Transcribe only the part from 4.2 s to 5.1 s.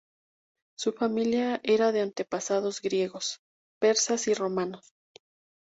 y romanos.